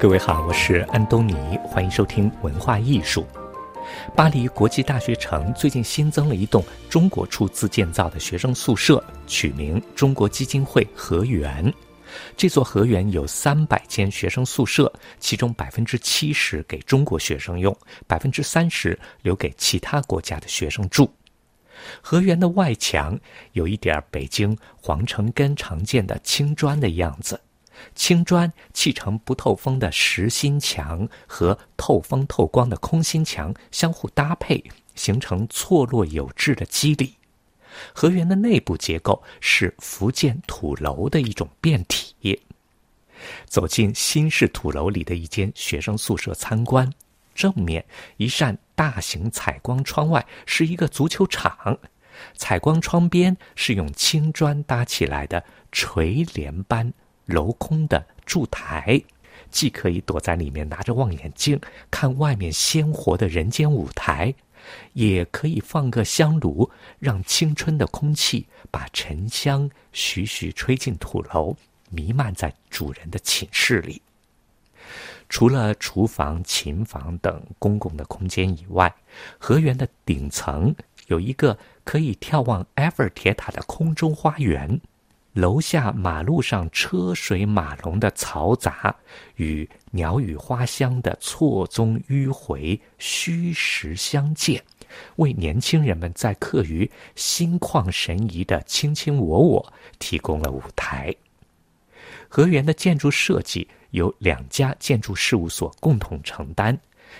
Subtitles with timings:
[0.00, 3.26] 各位好，我是安东尼，欢迎收听文化艺术。
[4.14, 11.74] 巴黎国际大学城最近新增了一栋中国出资建造的学生宿舍，取名中国基金会河园。
[12.36, 17.76] 这座河园有三百间学生宿舍，其中百分之七十给中国学生用，
[18.06, 21.12] 百分之三十留给其他国家的学生住。
[22.00, 23.18] 河园的外墙
[23.52, 27.40] 有一点北京皇城根常见的青砖的样子。
[27.94, 34.62] 青砖砌成不透风的实心墙和透风透光的空心墙相互搭配，
[34.94, 37.14] 形成错落有致的肌理。
[37.94, 42.40] 河源的内部结构是福建土楼的一种变体。
[43.46, 46.90] 走进新式土楼里的一间学生宿舍参观，
[47.34, 47.84] 正面
[48.16, 51.78] 一扇大型采光窗外是一个足球场，
[52.36, 56.92] 采光窗边是用青砖搭起来的垂帘般。
[57.28, 59.00] 镂空的柱台，
[59.50, 64.34] 既可以躲在里面拿着望远镜看外面鲜活的人间舞台，
[64.94, 71.54] 也可以放个香炉，让青春的空气把沉香徐徐吹进土楼，
[71.90, 74.00] 弥漫在主人的寝室里。
[75.28, 78.94] 除了厨房、琴房等公共的空间以外，
[79.38, 80.74] 河园的顶层
[81.08, 84.80] 有一个可以眺望埃菲尔铁塔的空中花园。
[85.38, 88.92] 楼下马路上车水马龙的嘈杂，
[89.36, 94.60] 与鸟语花香的错综迂回虚实相间，
[95.14, 101.14] 为年轻人们在课余心旷神怡的卿卿我我提供了舞台。
[102.28, 106.76] 河源的建筑设计由两家建筑事务所共同承担，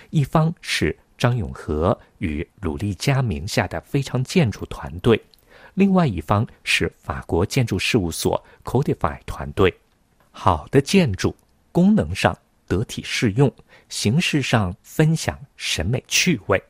[0.09, 5.21] 一方是张永和与鲁丽佳名下的非常建筑团队。
[5.73, 9.73] 另外一方是法国建筑事务所 Codify 团队。
[10.31, 11.35] 好的建筑，
[11.71, 12.37] 功能上
[12.67, 13.53] 得体适用，
[13.89, 16.61] 形式上分享审美趣味，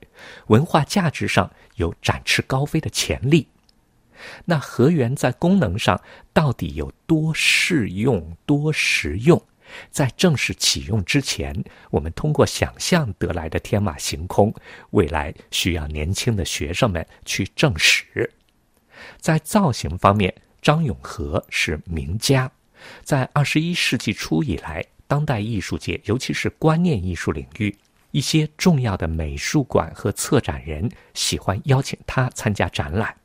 [0.48, 3.48] 文化价值上有展翅高飞的潜力。
[4.46, 6.00] 那河源在功能上
[6.34, 9.42] 到底有多适用、多实用？
[9.92, 14.52] 在正式启用之前，我们通过想象得来的天马行空，
[14.92, 18.30] 未来需要年轻的学生们去证实。
[19.20, 22.52] 在造型方面，张永和是名家。
[23.04, 27.76] 在二十一世纪初以来，当代艺术界，尤其是观念艺术领域，
[28.12, 33.16] 一些重要的美术馆和策展人喜欢邀请他参加展览。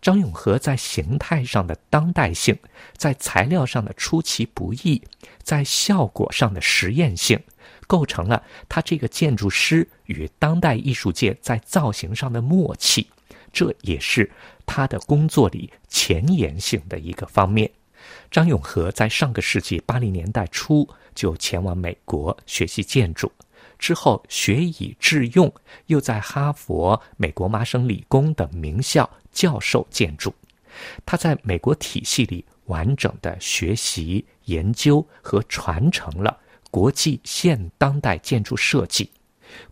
[0.00, 2.56] 张永和在形态上的当代性，
[2.96, 5.02] 在材料上的出其不意，
[5.42, 7.38] 在效果上的实验性，
[7.86, 13.06] 构成了他这个建筑师与当代艺术界在造型上的默契。
[13.56, 14.30] 这也是
[14.66, 17.70] 他的工作里前沿性的一个方面。
[18.30, 23.32] 张永和在上个世纪八零年代初就前往美国学习建筑，
[23.78, 25.50] 之后学以致用，
[25.86, 30.34] 又在哈佛、美国麻省理工等名校教授建筑。
[31.06, 36.38] 他在美国体系里完整的学习、研究和传承了
[36.70, 39.10] 国际现当代建筑设计、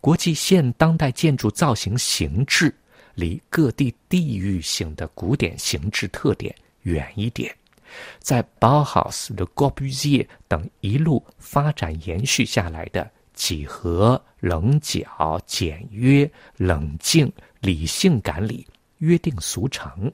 [0.01, 2.73] 国际现当代建筑造型形制。
[3.15, 6.53] 离各地地域性的古典形制特点
[6.83, 7.55] 远一点，
[8.19, 17.31] 在 Bauhaus、Le Corbusier 等一路发展延续下来的几何、棱角、简约、冷静、
[17.61, 18.67] 理性感里
[18.99, 20.11] 约定俗成，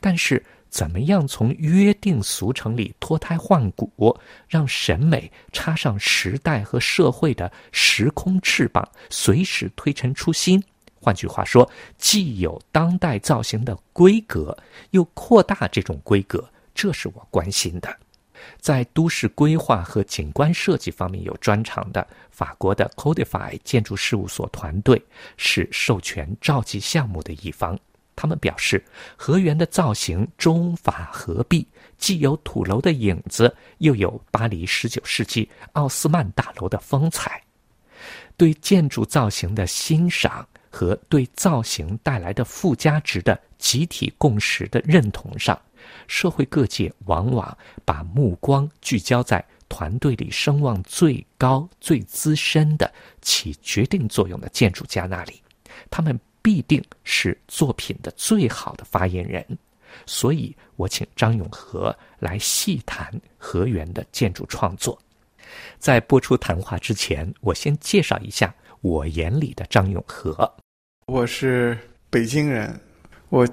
[0.00, 4.18] 但是怎么样从约定俗成里脱胎换骨，
[4.48, 10.62] 让审美插上时代和社会的时空翅膀，随时推陈出新？
[11.02, 11.68] 换句话说，
[11.98, 14.56] 既有当代造型的规格，
[14.90, 17.94] 又扩大这种规格，这是我关心的。
[18.60, 25.00] 在都市规划和景观设计方面有专长的法国的 Codify 建筑事务所团队
[25.36, 27.76] 是授权召集项目的一方。
[28.14, 28.84] 他们表示，
[29.16, 31.66] 河源的造型中法合璧，
[31.98, 37.42] 既有土楼的影子，又有巴黎十九世纪奥斯曼大楼的风采。
[38.36, 40.46] 对建筑造型的欣赏。
[40.72, 45.60] 和对造型带来的附加值的集体共识的认同上，
[46.08, 55.42] 社会各界往往把目光聚焦在团队里声望最高、最资深的、起决定作用的建筑家那里，
[55.90, 59.46] 他们必定是作品的最好的发言人。
[60.06, 64.98] 所以我请张永和来细谈河源的建筑创作。
[65.78, 70.50] 在播出谈话之前，我先介绍一下我眼里的张永和。
[71.12, 71.76] 我是
[72.08, 72.74] 北京人，
[73.28, 73.46] 我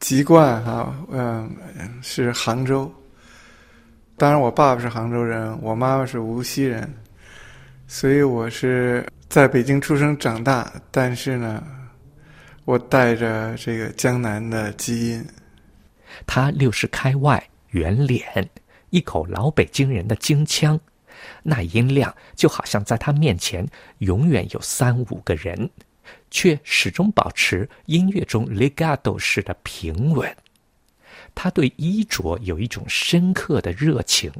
[0.00, 1.54] 籍贯啊，嗯，
[2.00, 2.90] 是杭州。
[4.16, 6.90] 当然，我爸爸是杭州人，我妈妈是无锡人。
[7.86, 11.62] 所以我是在北京出生长大，但是呢，
[12.64, 15.22] 我带着这个江南的基因。
[16.26, 18.24] 他六十开外，圆脸，
[18.88, 20.80] 一口老北京人的京腔，
[21.42, 25.68] 那音量就好像在他面前永远有三五个人，
[26.30, 30.36] 却始终保持音乐中 legato 式的平稳。
[31.34, 34.32] 他对衣着有一种深刻的热情，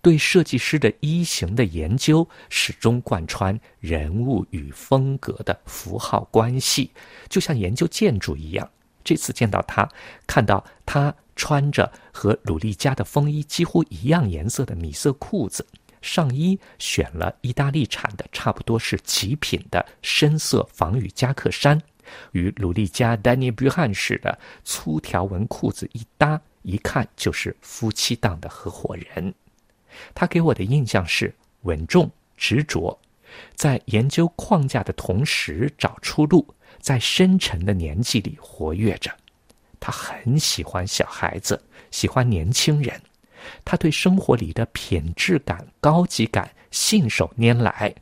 [0.00, 6.90] 对设计师的衣形的研究始终贯穿人物与风格的符号关系，
[7.28, 8.68] 就像研究建筑一样。
[9.04, 9.88] 这次见到他，
[10.26, 15.64] 看到他穿着和鲁丽佳的风衣几乎一样颜色的米色裤子，
[16.02, 21.80] 上衣选了意大利产的，差不多是极品的深色防雨夹克衫。
[22.32, 29.32] 与鲁丽佳丹尼布汉式的粗条纹裤子一搭，一看就是夫妻档的合伙人。
[30.14, 31.32] 他给我的印象是
[31.62, 32.98] 稳重执着，
[33.54, 36.46] 在研究框架的同时找出路，
[36.80, 39.10] 在深沉的年纪里活跃着。
[39.78, 43.00] 他很喜欢小孩子，喜欢年轻人。
[43.64, 47.94] 他对生活里的品质感、高级感信手拈来。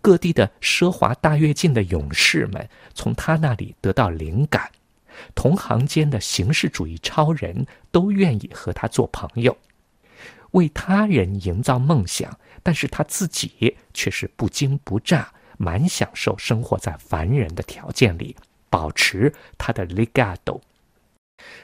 [0.00, 4.68] 各地的奢华大跃进的勇士们从他那里得到灵感，
[5.34, 9.56] 同行间的形式主义超人都愿意和他做朋友，
[10.52, 18.34] 为他人营造梦想，但是他自己却是不惊不乍，蛮享受生活在凡人的条件里，
[18.68, 20.60] 保持他的 legato，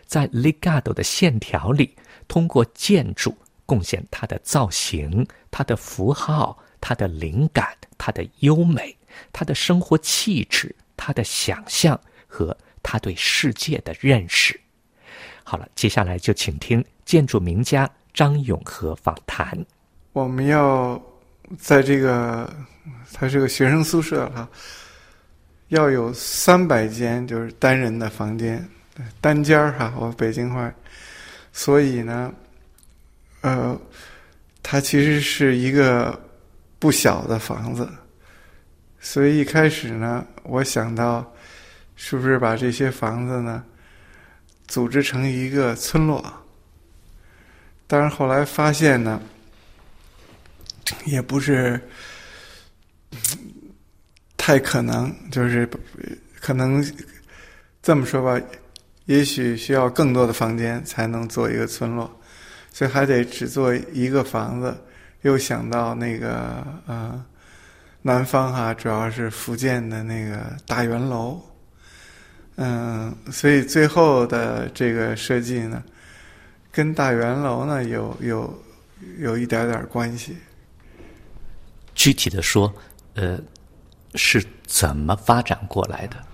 [0.06, 1.96] 在 legato 的线条里，
[2.28, 3.36] 通过建筑
[3.66, 6.56] 贡献它的造型，它的符号。
[6.80, 8.96] 它的灵感，它的优美，
[9.32, 14.58] 它的生活气质，它的想象和他对世界的认识。
[15.42, 19.58] 好了，接下来就请听建筑名家张永和访谈。
[20.12, 21.02] 我们要
[21.58, 22.48] 在这个，
[23.12, 24.48] 他是个学生宿舍哈，
[25.70, 28.64] 要有三百间就是单人的房间，
[29.20, 30.72] 单间儿哈，我北京话。
[31.58, 32.32] 所以呢，
[33.40, 33.76] 呃，
[34.62, 36.16] 它其实是一个。
[36.80, 37.90] 不小的房子，
[39.00, 41.34] 所以一开始呢，我想到
[41.96, 43.64] 是不是把这些房子呢
[44.68, 46.24] 组织成一个村落？
[47.88, 49.20] 但是后来发现呢，
[51.04, 51.80] 也不是
[54.36, 55.68] 太可能，就是
[56.40, 56.80] 可能
[57.82, 58.40] 这么说吧，
[59.08, 62.10] 也许需要更多的房间才能做一个村落，
[62.70, 64.76] 所以还得只做一个房子。
[65.22, 67.24] 又想到那个呃，
[68.02, 71.40] 南方哈，主要是福建的那个大圆楼，
[72.56, 75.82] 嗯，所以最后的这个设计呢，
[76.70, 78.62] 跟大圆楼呢有有
[79.18, 80.36] 有一点点关系。
[81.94, 82.70] 具体的说，
[83.14, 83.40] 呃，
[84.16, 86.27] 是怎么发展过来的？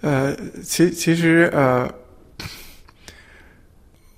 [0.00, 1.92] 呃，其其实呃，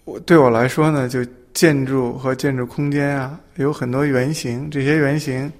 [0.04, 1.24] 我对我来说呢，就。
[1.54, 4.70] 建筑和建筑空间啊，有很多原型。
[4.70, 5.52] 这些原型，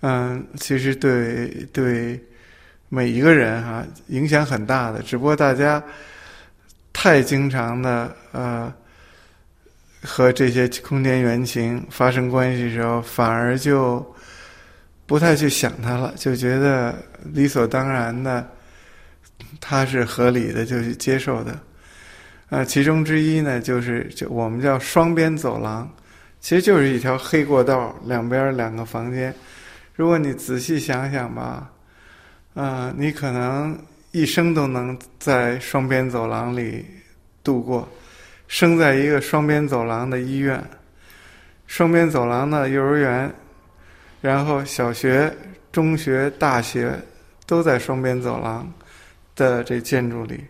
[0.00, 2.18] 嗯，其实对对
[2.88, 5.02] 每一个人哈影响很大的。
[5.02, 5.82] 只不过大家
[6.92, 8.72] 太经常的呃
[10.04, 14.06] 和这些空间原型发生关系的时候，反而就
[15.04, 18.48] 不太去想它了，就觉得理所当然的，
[19.60, 21.58] 它是合理的，就去接受的。
[22.50, 25.90] 呃，其中之一呢，就是就我们叫双边走廊，
[26.40, 29.34] 其实就是一条黑过道，两边两个房间。
[29.94, 31.70] 如果你仔细想想吧，
[32.54, 33.76] 呃，你可能
[34.12, 36.84] 一生都能在双边走廊里
[37.42, 37.88] 度过。
[38.46, 40.62] 生在一个双边走廊的医院，
[41.66, 43.32] 双边走廊的幼儿园，
[44.20, 45.34] 然后小学、
[45.72, 46.94] 中学、大学
[47.46, 48.70] 都在双边走廊
[49.34, 50.44] 的这建筑里，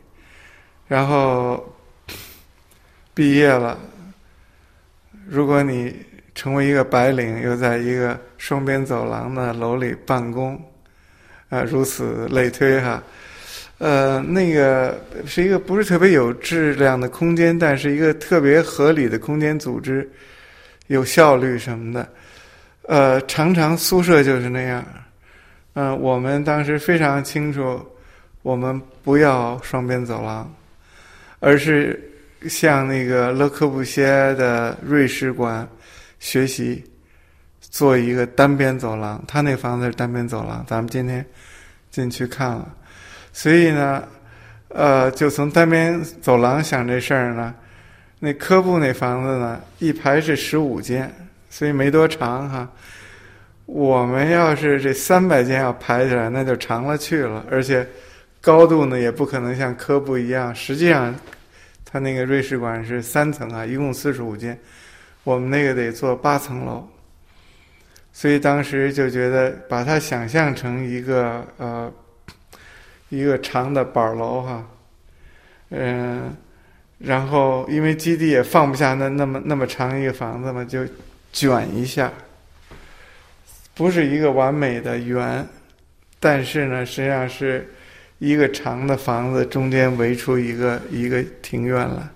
[0.87, 1.65] 然后。
[3.17, 3.79] 毕业了，
[5.29, 5.95] 如果你
[6.35, 10.61] 成为一个白领，又在一个双边走廊的楼里办公，
[11.49, 13.01] 啊，如此类推哈，
[13.79, 20.11] 呃，那个是一个不是特别有质量的空间，但是一个特别合理的空间组织，
[20.89, 22.09] 有效率什么的，
[22.89, 24.85] 呃，常常宿舍就是那样，
[25.75, 27.81] 嗯，我们当时非常清楚，
[28.45, 30.49] 我们不要双边走廊，
[31.41, 32.13] 而是。
[32.47, 35.67] 向那个勒科布歇的瑞士馆
[36.21, 36.85] 学习，
[37.59, 39.25] 做一个单边走廊。
[39.27, 41.25] 他那房子是单边走廊，咱们今天
[41.91, 42.69] 进去看了。
[43.33, 44.07] 所以呢，
[44.69, 47.55] 呃，就从单边走廊想这事儿呢。
[48.19, 51.11] 那科布那房子呢，一排是十五间，
[51.49, 52.71] 所以没多长哈。
[53.65, 57.89] 我们要是这三百间要排起来，那就长了去了，而且
[58.45, 60.55] 高度呢也不可能像科布一样。
[60.55, 61.15] 实际上，
[61.83, 64.59] 它那个瑞士馆是三层啊，一共四十五间，
[65.23, 66.87] 我们那个得做八层楼。
[68.13, 71.91] 所以当时就觉得把它想象成一个呃
[73.09, 74.65] 一个长的板楼哈，
[75.71, 76.37] 嗯，
[76.99, 80.87] 然后因为基地也放不下那那么那么长一个房子嘛，就
[81.33, 82.13] 卷一下。
[83.75, 85.45] 不是一个完美的圆，
[86.21, 87.69] 但是呢，实际上是
[88.19, 92.09] 一个长的房子，中间围出一个一个庭院来，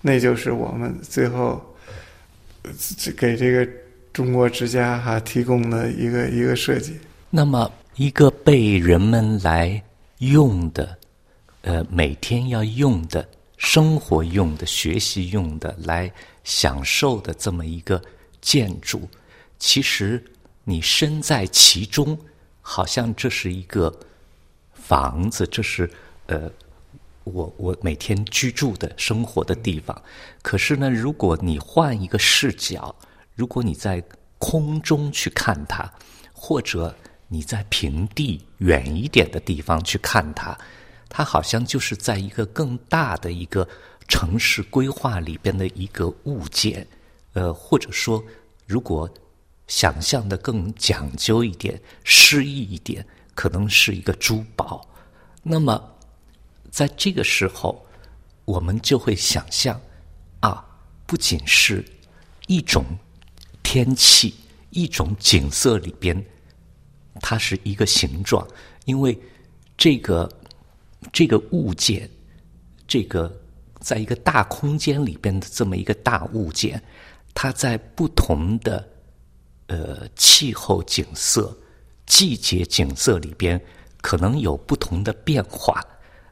[0.00, 1.60] 那就是我们最后
[3.16, 3.68] 给这个
[4.12, 6.96] 中国之家哈提供的一个一个设计。
[7.30, 9.82] 那么，一个被人们来
[10.18, 10.96] 用的，
[11.62, 13.26] 呃，每天要用的、
[13.56, 16.10] 生活用的、学习用的、来
[16.44, 18.00] 享受的这么一个
[18.40, 19.08] 建筑，
[19.58, 20.22] 其实。
[20.66, 22.18] 你身在其中，
[22.62, 23.94] 好像这是一个
[24.86, 25.90] 房子，这是
[26.26, 26.50] 呃，
[27.24, 30.02] 我我每天居住的生活的地方。
[30.42, 32.94] 可是呢，如果你换一个视角，
[33.34, 34.02] 如果你在
[34.38, 35.90] 空中去看它，
[36.34, 36.94] 或者
[37.28, 40.56] 你在平地远一点的地方去看它，
[41.08, 43.66] 它好像就是在一个更大的一个
[44.06, 46.86] 城市规划里边的一个物件，
[47.32, 48.22] 呃，或者说
[48.66, 49.08] 如果。
[49.66, 53.02] 想象的更讲究一点、诗意一点，
[53.34, 54.86] 可能是一个珠宝。
[55.42, 55.82] 那么，
[56.70, 57.84] 在这个时候，
[58.44, 59.80] 我们就会想象
[60.40, 60.64] 啊，
[61.06, 61.84] 不仅是
[62.46, 62.84] 一种
[63.62, 64.34] 天气、
[64.70, 66.24] 一种景色里边，
[67.20, 68.46] 它是一个形状，
[68.84, 69.18] 因为
[69.76, 70.30] 这个
[71.12, 72.08] 这个物件，
[72.86, 73.34] 这个
[73.80, 76.82] 在一个大空间里边的这么一个大物件，
[77.34, 78.88] 它在不同的。
[79.66, 81.56] 呃，气候景色、
[82.06, 83.60] 季节景色里边
[84.00, 85.80] 可能有不同的变化。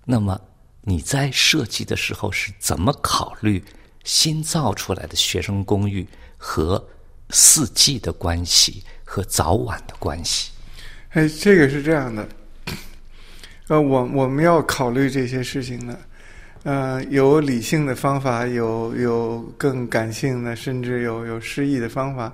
[0.04, 0.40] 那么
[0.82, 3.62] 你在设计的时候是怎么考虑
[4.04, 6.84] 新造出来的学生公寓和
[7.30, 10.50] 四季的关系和早晚的关系？
[11.10, 12.28] 哎，这个是这样的。
[13.68, 15.96] 呃，我我们要考虑这些事情呢。
[16.64, 22.32] 呃，有理性的方法，有有更感性的，甚至有有诗意的方法。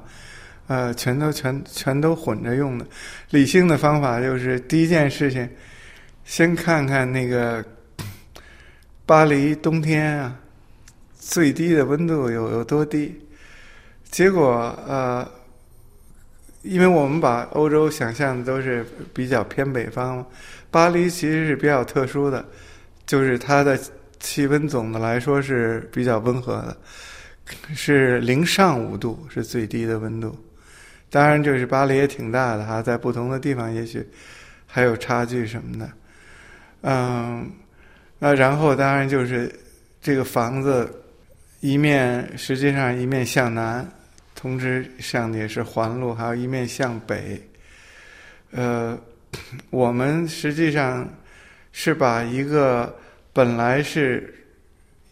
[0.69, 2.87] 呃，全都全全都混着用的。
[3.31, 5.49] 理性的方法就是第一件事情，
[6.25, 7.65] 先看看那个
[9.07, 10.39] 巴黎冬天啊，
[11.19, 13.19] 最低的温度有有多低。
[14.11, 15.27] 结果呃，
[16.63, 18.85] 因为我们把欧洲想象的都是
[19.15, 20.25] 比较偏北方，
[20.71, 22.45] 巴黎其实是比较特殊的，
[23.07, 23.79] 就是它的
[24.21, 26.77] 气温总的来说是比较温和的，
[27.75, 30.37] 是零上五度是最低的温度。
[31.11, 34.07] 当然，就是巴黎也挺大的哈，在不同的地方也许
[34.67, 35.91] 还有差距什么的。
[36.83, 37.51] 嗯，
[38.19, 39.51] 那然后当然就是
[40.03, 41.03] 这个房子
[41.61, 43.87] 一面实际上一面向南，
[44.35, 47.43] 同时上的也是环路，还有一面向北。
[48.51, 48.99] 呃，
[49.71, 51.09] 我们实际上
[51.73, 52.95] 是把一个
[53.33, 54.35] 本来是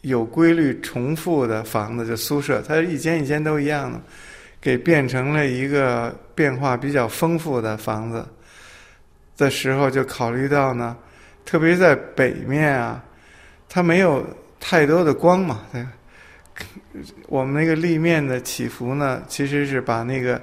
[0.02, 4.00] 有规律重复的房子，就宿舍，它一间一间都一样的。
[4.66, 8.26] 给变成了一个变化比较丰富的房子
[9.36, 10.96] 的时候，就考虑到呢，
[11.44, 13.00] 特别在北面啊，
[13.68, 14.26] 它没有
[14.58, 15.60] 太多的光嘛。
[15.72, 15.86] 对
[17.28, 20.42] 我们那个立面的起伏呢，其实是把那个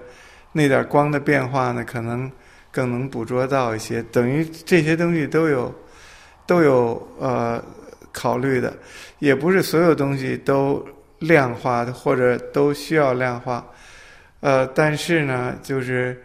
[0.53, 2.31] 那点光的变化呢，可能
[2.71, 4.01] 更能捕捉到一些。
[4.03, 5.75] 等于这些东西都有
[6.47, 7.61] 都有呃
[8.13, 8.73] 考虑的，
[9.19, 10.81] 也不是所有东西都
[11.19, 13.61] 量化的，或者都需要量化。
[14.43, 16.21] 呃，但是呢，就是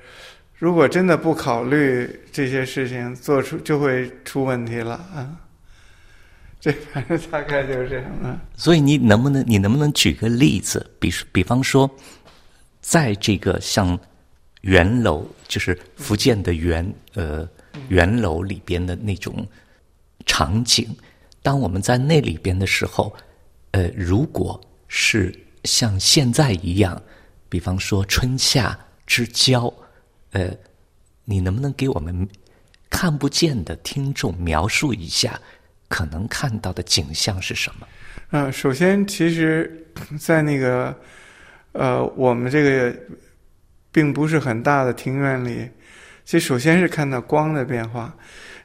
[0.56, 5.30] 如果真的不考虑这些事情，做出就会出问题了啊。
[6.58, 8.42] 这反正大概就是这样啊。
[8.56, 11.88] 所以你能不能，你能不能举个例子，比比方说，
[12.80, 13.96] 在这个像
[14.62, 17.48] 元楼，就是福建的元呃
[17.88, 19.46] 元楼里边的那种
[20.26, 20.88] 场景，
[21.40, 23.14] 当我们在那里边的时候，
[23.70, 25.32] 呃，如果是
[25.62, 27.00] 像现在一样。
[27.48, 29.72] 比方说春夏之交，
[30.32, 30.50] 呃，
[31.24, 32.28] 你能不能给我们
[32.90, 35.40] 看不见的听众描述一下
[35.88, 37.88] 可能看到的景象是什么？
[38.32, 39.86] 嗯，首先，其实，
[40.18, 40.94] 在那个
[41.72, 42.94] 呃，我们这个
[43.90, 45.66] 并不是很大的庭院里，
[46.26, 48.14] 其实首先是看到光的变化，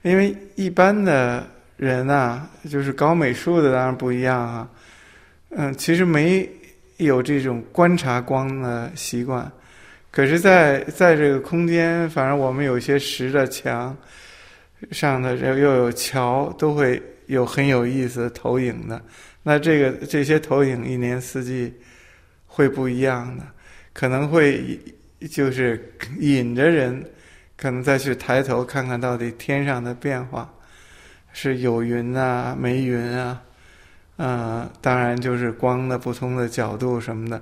[0.01, 1.47] 因为一般的
[1.77, 4.69] 人啊，就是搞美术的当然不一样啊，
[5.51, 6.49] 嗯，其实没。
[6.97, 9.51] 有这种观察光的习惯，
[10.11, 13.95] 可是在在这个空间，反正我们有些石的墙
[14.91, 19.01] 上的又又有桥，都会有很有意思的投影的。
[19.41, 21.73] 那这个这些投影一年四季
[22.45, 23.43] 会不一样的，
[23.91, 24.79] 可能会
[25.29, 27.03] 就是引着人，
[27.57, 30.53] 可能再去抬头看看到底天上的变化
[31.33, 33.41] 是有云啊没云啊，
[34.17, 37.41] 嗯，当然就是光的不同的角度什么的。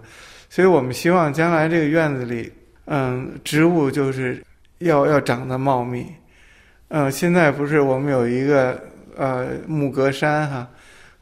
[0.50, 2.52] 所以我们希望将来这个院子里，
[2.86, 4.44] 嗯，植物就是
[4.80, 6.06] 要要长得茂密。
[6.90, 8.82] 嗯，现在不是我们有一个
[9.16, 10.68] 呃木格山哈。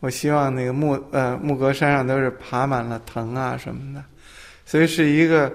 [0.02, 4.02] 我希望那个木呃木格山上都是爬满了藤啊什么的，
[4.66, 5.52] 所以是一个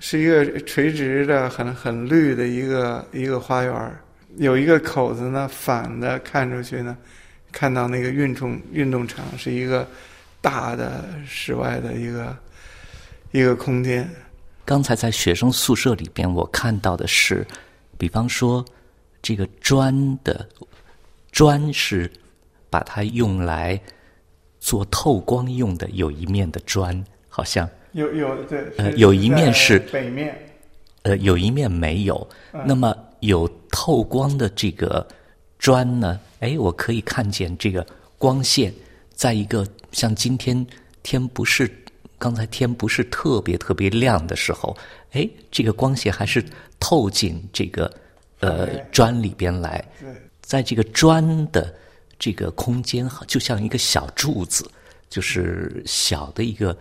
[0.00, 3.96] 是一个垂直的很很绿的一个一个花园
[4.38, 6.96] 有一个口子呢，反的看出去呢，
[7.52, 9.86] 看到那个运动运动场是一个
[10.40, 12.36] 大的室外的一个
[13.32, 14.08] 一个空间。
[14.64, 17.46] 刚才在学生宿舍里边，我看到的是，
[17.98, 18.64] 比方说
[19.20, 20.48] 这个砖的
[21.30, 22.10] 砖是。
[22.72, 23.80] 把它用来
[24.60, 30.40] 做透光用的，有一面的砖，好像有有对，呃，有一面是北面，
[31.02, 32.24] 呃，有一面没有。
[32.64, 35.04] 那么有透光的这个
[35.60, 36.18] 砖呢？
[36.40, 37.86] 哎，我可以看见这个
[38.18, 38.74] 光线，
[39.14, 40.66] 在一个像今天
[41.04, 41.70] 天不是
[42.18, 44.76] 刚才天不是特别特别亮的时候，
[45.12, 46.44] 哎，这个光线还是
[46.80, 47.88] 透进这个
[48.40, 49.84] 呃砖里边来，
[50.40, 51.72] 在这个砖的。
[52.22, 54.70] 这个空间，就像一个小柱子，
[55.08, 56.76] 就是小的一个，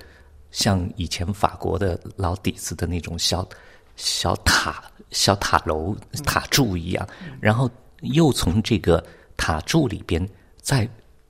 [0.51, 3.47] 像以前法国的老底子的那种小
[3.95, 5.95] 小塔、小塔楼、
[6.25, 7.07] 塔柱一样。
[7.39, 9.03] 然后又从这个
[9.37, 10.27] 塔柱里边
[10.61, 10.87] 再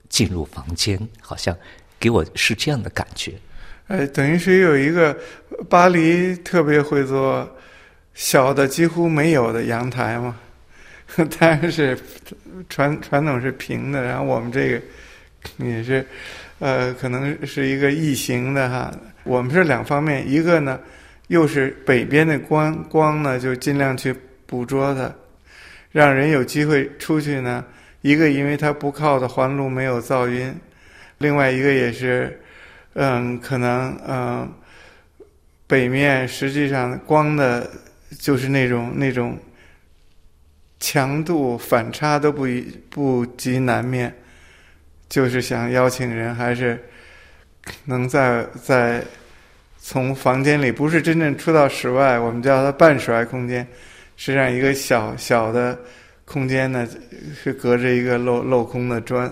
[0.08, 1.56] 进入房间，好像
[2.00, 3.34] 给我是这样的感觉。
[3.88, 5.18] 哎，等于是有一个
[5.68, 7.50] 巴黎特别会做
[8.14, 10.38] 小的几乎没有的阳台嘛。
[11.40, 11.98] 但是
[12.70, 14.82] 传传统是平的，然后我们这个
[15.58, 16.06] 也是，
[16.60, 18.94] 呃，可能是一个异形的哈。
[19.24, 20.80] 我们是两方面，一个呢，
[21.30, 25.12] 又是北边的光光呢，就尽量去捕捉它，
[25.92, 27.64] 让人有机会出去呢。
[28.02, 30.56] 一个因为它不靠的环路没有噪音，
[31.18, 32.40] 另外一个也是，
[32.94, 34.54] 嗯，可能嗯，
[35.68, 37.70] 北面实际上光的，
[38.20, 39.38] 就是那种那种。
[40.82, 42.48] 强度反差都不
[42.90, 44.16] 不及南面，
[45.10, 46.82] 就是想邀请人，还是
[47.84, 49.04] 能在在
[49.78, 53.68] 从房间里，不是真正出到室外，我们叫它半室外空间，
[54.22, 55.80] 实际上一个小小的
[56.26, 56.86] 空间呢，
[57.42, 59.32] 是隔着一个镂镂空的砖。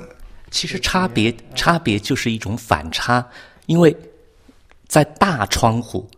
[0.50, 3.24] 其实差别差别就是一种反差，
[3.66, 3.94] 因为
[4.88, 6.10] 在大窗户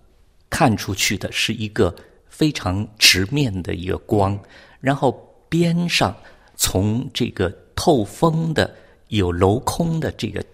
[0.52, 1.94] 看出去的是一个
[2.30, 4.40] 非常直面的一个光。
[4.80, 5.12] 然后
[5.50, 6.16] 边上
[6.56, 8.72] 从这个透风的
[9.08, 10.46] 有镂空的这个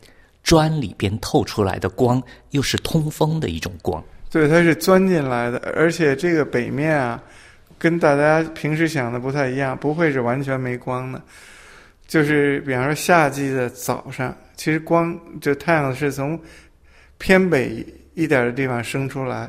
[0.42, 4.02] 砖里边透出来的光，又是通风的一种光。
[4.32, 7.22] 对，它是钻进来的，而且这个北面啊，
[7.86, 11.22] 跟大家平时想的不太一样，不会是完全没光的。
[12.08, 16.40] 就是比方说夏季的早上，其实光就太阳是从
[17.20, 19.48] 偏北一点的地方升出来，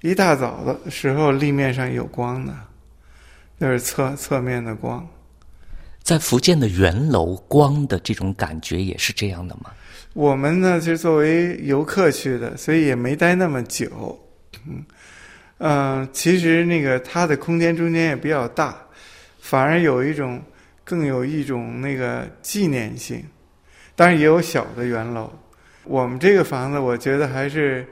[0.00, 2.52] 一大早的时候立面上有光的。
[3.60, 5.08] 就是侧侧面的光，
[6.02, 9.70] 在福建的圆楼光的这种感觉也是这样的吗？
[10.12, 14.18] 我们呢是作为游客去的，所以也没待那么久。
[14.66, 14.84] 嗯，
[15.58, 18.76] 嗯，其实那个它的空间中间也比较大，
[19.40, 20.42] 反而有一种
[20.84, 23.24] 更有一种那个纪念性。
[23.94, 25.32] 当然也有小的圆楼，
[25.84, 27.86] 我们这个房子我觉得还是，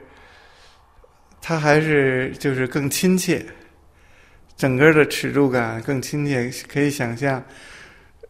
[1.41, 3.43] 它还是就是更亲切。
[4.55, 7.43] 整个的尺度感更亲切，可以想象，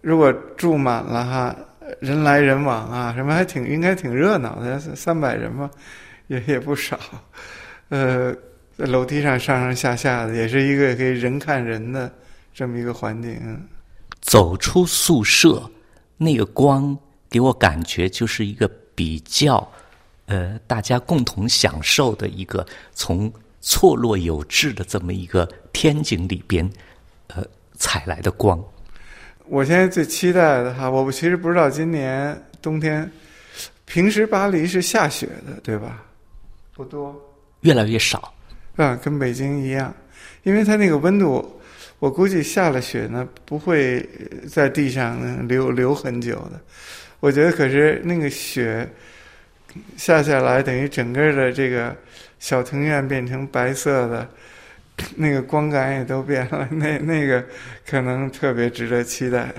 [0.02, 1.56] 如果住满了哈，
[2.00, 5.70] 人来人往啊，什么还挺应该挺热闹的，三百人嘛，
[6.28, 7.00] 也也不少。
[7.90, 8.34] 呃，
[8.78, 12.12] 在楼梯上上上下下的，也是一个可以人看人的
[12.54, 13.40] 这么一个环境。
[14.22, 15.70] 走出宿舍，
[16.18, 16.98] 那个光
[17.30, 19.72] 给我感觉就是一个比较，
[20.26, 23.32] 呃，大家共同享受的一个从。
[23.68, 26.72] 错落有致的这么一个天井里边，
[27.30, 28.64] 呃，采来的光。
[29.48, 33.12] 我现在最期待的哈，我其实不知道今年冬天，
[33.86, 36.06] 平时巴黎是下雪的，对吧？
[36.76, 37.20] 不多，
[37.62, 38.32] 越来越少。
[38.76, 39.94] 啊，跟北京一样，
[40.44, 41.62] 因为它那个温度，
[42.00, 44.08] 我估计下了雪呢，不会
[44.48, 46.60] 在地上留留很久的。
[47.20, 48.88] 我觉得，可是那个雪
[49.98, 51.96] 下下来，等于整个的这个。
[52.38, 54.30] 小庭院变成白色的，
[55.16, 57.44] 那个光感也都变了，那那个
[57.90, 59.52] 可能特别值得期待。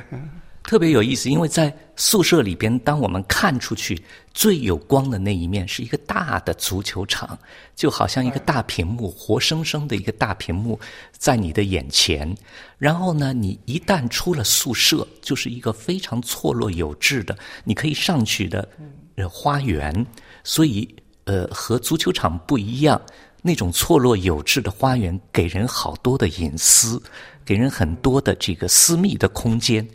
[0.66, 4.02] 特别有意思，因为在宿舍里边，当我们看出去
[4.34, 7.38] 最有光的那一面是一个大的足球场，
[7.76, 10.78] 就好像一个大屏幕，活生生的一个大屏幕
[11.12, 12.36] 在你的眼前。
[12.78, 18.68] 然后呢，你一旦出了宿舍，就是一个非常错落有致的，你可以上去的
[19.14, 20.04] 呃花园。
[20.42, 20.92] 所以，
[21.24, 23.00] 呃，和足球场不一样，
[23.40, 27.00] 那种错落有致的花园给人好多的隐私，
[27.44, 29.88] 给人很多的这个私密的空间。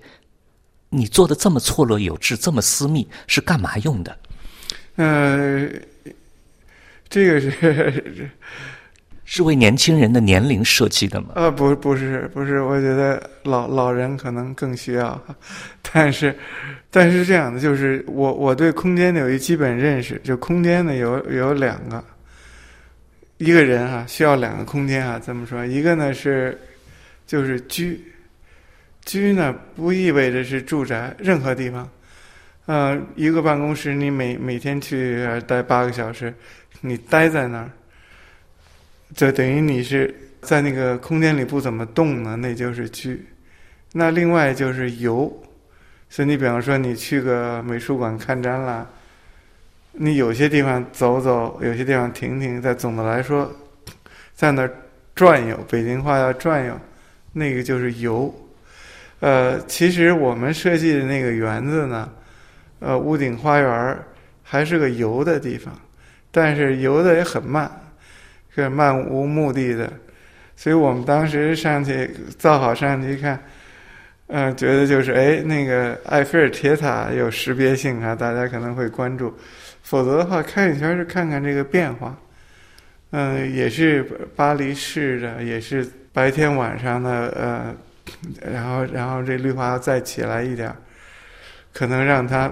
[0.93, 4.17] 你做的这么错落有致，这么私密，是干嘛用的？
[4.97, 5.69] 呃，
[7.07, 8.29] 这个是
[9.23, 11.29] 是为年轻人的年龄设计的吗？
[11.35, 15.19] 呃，不，不是，不是，我觉得老老人可能更需要。
[15.93, 16.37] 但是，
[16.89, 22.03] 但是这样的，就是我我对空间有一基本认识，就空间呢有有两个，
[23.37, 26.59] 一个人啊需要两个空间啊，这么说，一个呢是
[27.25, 27.97] 就是居。
[29.03, 31.89] 居呢，不意味着是住宅，任何地方，
[32.67, 36.33] 呃，一个办公室，你每每天去待八个小时，
[36.81, 37.69] 你待在那儿，
[39.15, 43.25] 就等于你是在那个空间里不怎么动呢，那就是居。
[43.93, 45.31] 那另外就是游，
[46.07, 48.87] 所以你比方说你去个美术馆看展览，
[49.93, 53.51] 你有些地方走走，有些地方停停，在总的来说，
[54.35, 54.71] 在那儿
[55.15, 56.79] 转悠，北京话叫转悠，
[57.33, 58.33] 那个就是游。
[59.21, 62.09] 呃，其实我们设计的那个园子呢，
[62.79, 63.97] 呃，屋顶花园
[64.41, 65.71] 还是个游的地方，
[66.31, 67.71] 但是游的也很慢，
[68.49, 69.93] 是漫无目的的，
[70.55, 73.39] 所以我们当时上去造好上去一看，
[74.25, 79.31] 嗯，觉得就是哎，那个埃菲尔铁塔有识别性啊，大家可能会关注，
[79.83, 82.17] 否则的话看一圈是看看这个变化，
[83.11, 84.01] 嗯，也是
[84.35, 87.75] 巴黎市的，也是白天晚上的呃。
[88.41, 90.73] 然后，然后这绿化再起来一点
[91.73, 92.51] 可能让它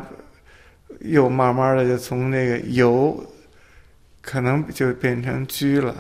[1.02, 3.22] 又慢慢的就从那个油，
[4.22, 5.96] 可能就变成居了，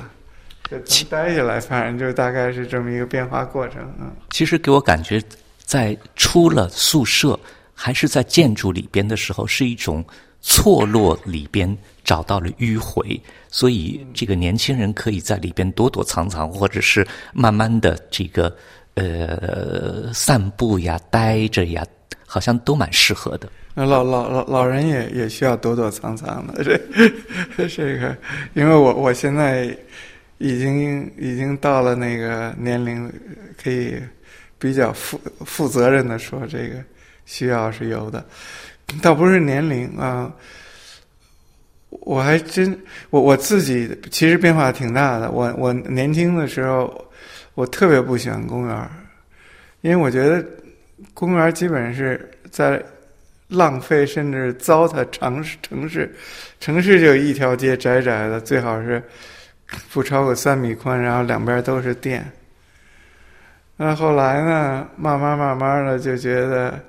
[0.69, 0.77] 就
[1.09, 4.11] 待下来，反正就大概是这么一个变化过程嗯。
[4.29, 5.21] 其实给我感觉，
[5.63, 7.39] 在出了宿舍，
[7.73, 10.03] 还是在建筑里边的时候，是一种
[10.41, 18.55] 错落里边找到了迂回，所以这个年轻人可以在里边躲躲藏藏，或者是慢慢的这个。
[18.99, 21.85] 呃，散步呀，待着呀，
[22.25, 23.49] 好像都蛮适合的。
[23.75, 26.61] 老老老老人也也需要躲躲藏藏的，
[27.55, 28.17] 这这个，
[28.53, 29.73] 因为我我现在
[30.37, 33.09] 已经已经到了那个年龄，
[33.63, 33.95] 可以
[34.57, 36.75] 比较负负责任的说，这个
[37.25, 38.25] 需要是有的，
[39.01, 40.29] 倒不是年龄啊。
[41.89, 42.77] 我还真
[43.11, 45.31] 我我自己其实变化挺大的。
[45.31, 47.08] 我我年轻的时候。
[47.59, 48.89] 我特别不喜欢公园
[49.81, 50.41] 因为我觉得
[51.13, 52.81] 公园基本是在
[53.49, 55.57] 浪费甚至糟蹋城市。
[55.61, 56.15] 城市
[56.61, 59.03] 城市就一条街窄窄的，最好是
[59.91, 62.25] 不超过三米宽，然后两边都是店。
[63.75, 66.79] 那后来呢，慢慢慢慢的就觉得，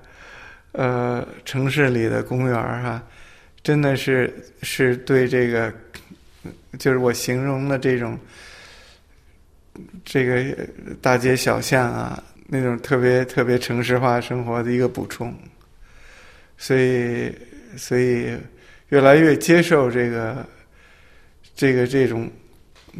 [0.70, 3.02] 呃，城市里的公园哈，
[3.64, 5.72] 真的是是对这个，
[6.78, 8.16] 就是我形容的这种。
[10.04, 10.66] 这个
[11.00, 15.35] 大街小巷啊，那种特别特别城市化生活的一个补充，
[16.59, 17.33] 所以
[17.76, 18.37] 所以
[18.88, 20.44] 越来越接受这个
[21.54, 22.30] 这个这种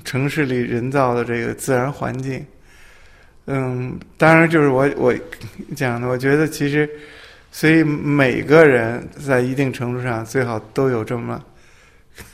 [0.05, 2.45] 城市里人造的这个自然环境。
[3.47, 5.13] 嗯，当然就是我我
[5.75, 6.89] 讲的，我觉得其实，
[7.51, 11.43] 所以每个人在一定程度上最好都有这么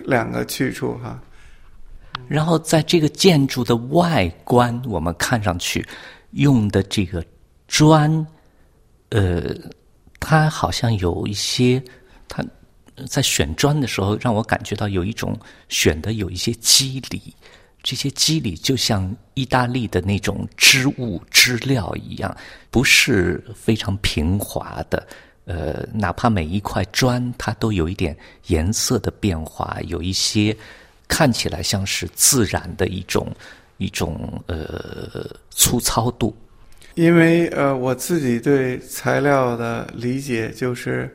[0.00, 1.18] 两个去处哈。
[2.28, 5.86] 然后在这个建筑的外观，我们看上去
[6.32, 7.24] 用的这个
[7.68, 8.26] 砖，
[9.10, 9.54] 呃，
[10.18, 11.80] 它好像有一些，
[12.26, 12.44] 它
[13.08, 17.34] 在选砖的时候让我感觉到有一种选的有一些肌理，
[17.82, 22.36] 这些肌理就像意大利的那种织物织料一样，
[22.70, 25.06] 不是非常平滑的，
[25.44, 28.16] 呃，哪怕每一块砖它都有一点
[28.48, 30.56] 颜色的变化，有一些。
[31.08, 33.32] 看起来像是自然的一种
[33.78, 36.36] 一种呃粗糙度，
[36.94, 41.08] 因为呃我自己对材料的理解就是，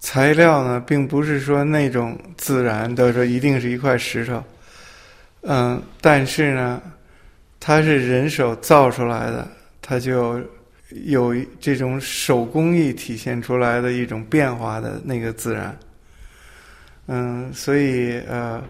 [0.00, 4.42] 材料呢并不是说那种自然的说一定是一块石头，
[5.42, 6.82] 嗯，但是呢，
[7.58, 9.48] 它是人手造出来的，
[9.80, 10.40] 它就
[11.06, 15.78] 有这种手工艺体现出来的一种变化的那个自然，
[17.06, 18.62] 嗯，所以呃。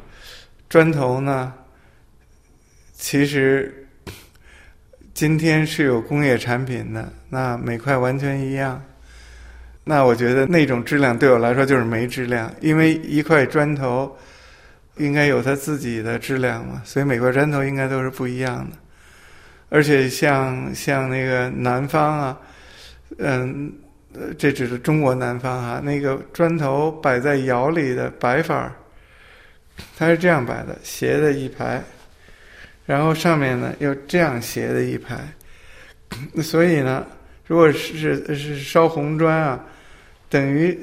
[0.71, 1.53] 砖头呢，
[2.93, 3.89] 其实
[5.13, 8.81] 今天是有工业产品的，那每块完全一样。
[9.83, 14.17] 那我觉得那种质量对我来说就是没质量，因为一块砖头
[14.99, 18.77] 应该有它自己的质量嘛，所以每块砖头应该都是不一样的。
[19.71, 22.39] 而且像像那个南方啊，
[23.19, 23.73] 嗯，
[24.39, 28.73] 这只是中国南方哈，那个砖头摆在窑里的摆法
[29.97, 31.83] 它是这样摆的，斜的一排，
[32.87, 35.17] 然后上面呢又这样斜的一排，
[36.43, 37.07] 所以呢，
[37.47, 39.65] 如果是是烧红砖啊。
[40.29, 40.79] 等于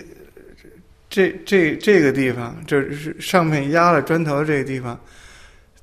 [1.09, 4.99] 这这这个地方，就是上面压了砖头这个地方，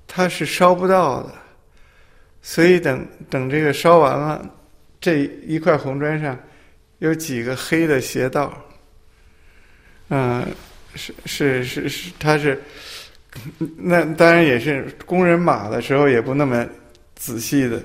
[0.07, 1.33] 它是烧不到的。
[2.43, 4.47] 所以等等这个烧完了，
[5.01, 6.39] 这一块红砖上
[6.99, 8.53] 有几个黑的斜道。
[10.11, 10.47] 嗯，
[10.95, 12.63] 是是是是，它是
[13.77, 16.67] 那当然也是工人码的时候也不那么
[17.15, 17.83] 仔细的，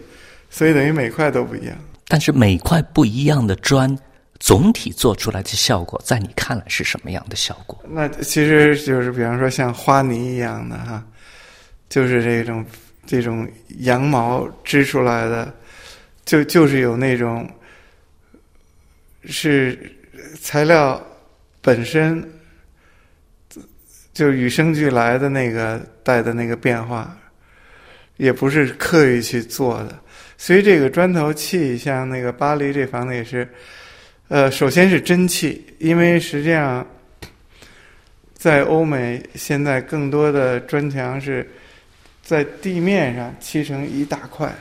[0.50, 1.76] 所以等于每块都不一样。
[2.08, 3.98] 但是每块不一样的砖。
[4.42, 7.78] 总体做出来的效果，在你看来是什么样的效果？
[7.90, 11.06] 那其实就是，比方说像花泥一样的哈，
[11.90, 12.66] 就是这种
[13.06, 13.46] 这种
[13.80, 15.54] 羊毛织出来的，
[16.24, 17.46] 就就是有那种
[19.26, 19.94] 是
[20.42, 21.06] 材料
[21.60, 22.26] 本身
[24.14, 27.18] 就与生俱来的那个带的那个变化，
[28.18, 30.00] 也不是刻意去做的。
[30.38, 33.48] 所以这个砖头砌，像那个巴黎这房子也是。
[34.28, 36.86] 呃，首先是真气，因为实际上，
[38.36, 41.50] 在欧美现在更多的砖墙是
[42.22, 44.54] 在地面上砌成一大块，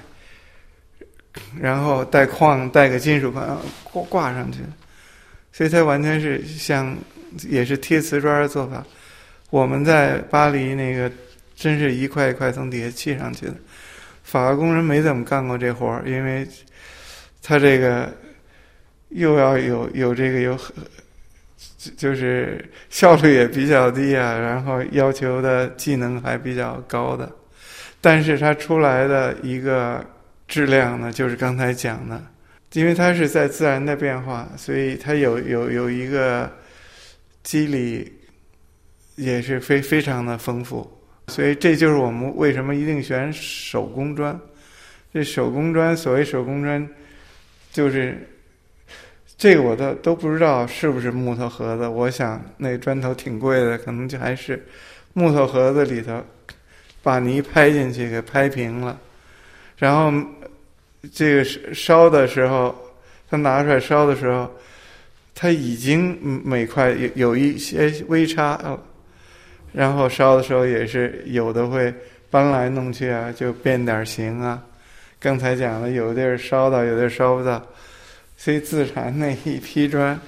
[1.61, 4.61] 然后带框带个金属框挂挂上去，
[5.53, 6.97] 所以它完全是像
[7.47, 8.83] 也是贴瓷砖的做法。
[9.51, 11.11] 我们在巴黎那个
[11.55, 13.55] 真是一块一块从底下砌上去的，
[14.23, 16.47] 法国工人没怎么干过这活儿，因为
[17.43, 18.09] 他这个。
[19.11, 20.59] 又要有有这个有，
[21.97, 27.33] 就是效率也比较低啊，然后要求的技能还比较高的，
[28.03, 30.05] 但是它出来的一个
[30.47, 32.23] 质量呢，就是刚才讲的，
[32.75, 36.53] 因为它是在自然的变化，所以它有有有一个
[37.43, 38.13] 机理，
[39.19, 40.91] 也是非非常的丰富，
[41.27, 44.41] 所以这就是我们为什么一定选手工砖。
[45.13, 46.89] 这手工砖，所谓手工砖，
[47.71, 48.27] 就是。
[49.41, 54.67] 这个我都都不知道是不是木头盒子，我想那砖头挺贵的，可能就还是
[55.13, 56.21] 木头盒子里头
[57.05, 58.99] 把泥拍进去给拍平了，
[59.77, 60.13] 然后
[61.13, 62.75] 这个烧的时候，
[63.31, 64.51] 他拿出来烧的时候，
[65.37, 68.77] 他已经每块有有一些微差，
[69.73, 71.93] 然后烧的时候也是有的会
[72.31, 74.63] 搬来弄去啊，就变点形啊。
[75.21, 77.65] 刚才讲了，有的地儿烧到，有地儿烧不到。
[78.37, 80.19] 所以自产那一批砖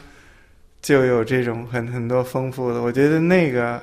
[0.82, 3.80] 就有这种很很多丰富的，我觉得那个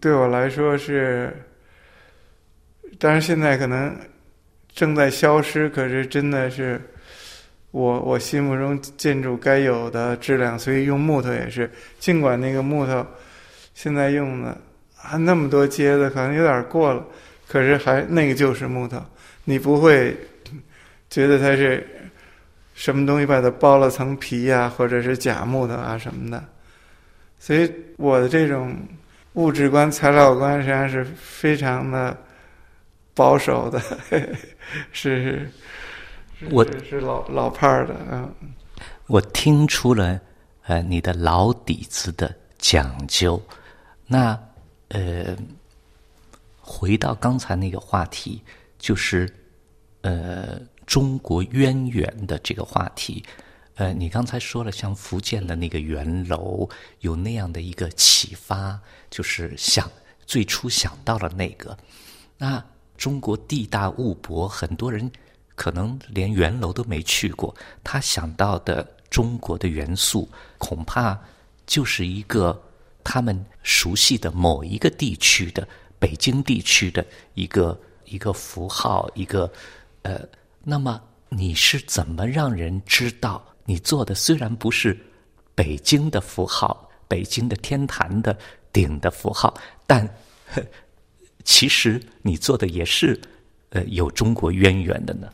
[0.00, 1.34] 对我来说是，
[2.98, 3.96] 当然现在可能
[4.74, 6.78] 正在消失，可是真的是
[7.70, 10.58] 我我心目中建筑该有的质量。
[10.58, 13.06] 所以用木头也是，尽管那个木头
[13.74, 14.56] 现在用的
[14.96, 17.04] 还那么多接的，可能有点过了，
[17.46, 19.04] 可是还那个就是木头，
[19.44, 20.16] 你不会
[21.10, 21.86] 觉得它是。
[22.76, 26.42] 什么东西把它包了层皮呀，或者是假木头啊什么的，
[27.38, 28.76] 所以我的这种
[29.34, 32.18] 物质观、材料观实际上是非常的
[33.14, 33.80] 保守的，
[34.90, 35.48] 是
[36.50, 38.28] 我是老老派的啊。
[39.06, 40.20] 我听出了
[40.66, 43.40] 呃你的老底子的讲究，
[44.06, 44.38] 那
[44.88, 45.36] 呃
[46.60, 48.42] 回到刚才那个话题，
[48.78, 49.32] 就是
[50.02, 50.60] 呃。
[50.86, 53.24] 中国渊源的这个话题，
[53.76, 56.68] 呃，你刚才说了，像福建的那个圆楼
[57.00, 59.90] 有那样的一个启发，就是想
[60.26, 61.74] 最初想到了那个。
[62.36, 62.62] 那
[62.98, 65.10] 中国地大物博，很多人
[65.54, 71.18] 可能连圆楼都没去过，他想到的中国的元素，恐怕
[71.64, 72.62] 就是一个
[73.04, 79.52] 他们熟悉的某一个地区的北京地区的一个一个符号，一个
[80.02, 80.20] 呃。
[80.66, 84.98] 那么你是怎么让人知道你做的虽然不是
[85.54, 88.34] 北京的符号、北京的天坛的
[88.72, 89.54] 顶的符号，
[89.86, 90.08] 但
[91.44, 93.20] 其实你做的也是
[93.68, 95.30] 呃有中国渊源的呢？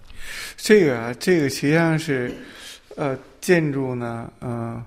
[0.57, 2.35] 这个啊，这个实际上是
[2.97, 4.85] 呃建筑呢，嗯，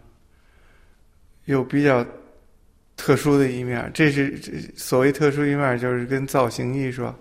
[1.45, 2.05] 有比较
[2.97, 3.89] 特殊的一面。
[3.93, 4.38] 这是
[4.75, 7.13] 所谓特殊一面，就是跟造型艺术、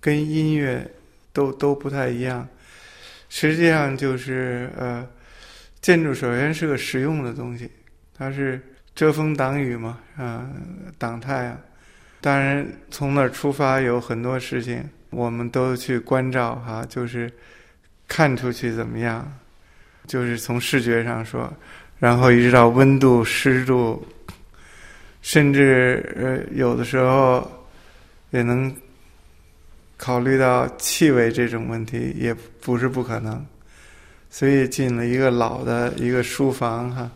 [0.00, 0.88] 跟音乐。
[1.34, 2.48] 都都不太一样。
[3.28, 5.04] 实际上就是呃，
[5.80, 7.68] 建筑首先是个实用的东西，
[8.16, 8.62] 它是
[8.94, 10.48] 遮风挡雨嘛，啊，
[10.96, 11.60] 挡太阳。
[12.20, 17.28] 当然从那儿出发有很多事情，我们都去关照哈，就是
[18.06, 19.36] 看出去怎么样，
[20.06, 21.52] 就是从视觉上说，
[21.98, 24.06] 然后一直到温度、湿度，
[25.24, 27.50] 甚至呃有的时候
[28.30, 28.72] 也能。
[29.96, 33.42] 考虑到气味这种问题，也不是不可能，
[34.28, 37.08] 所以进了一个老的一个书房哈，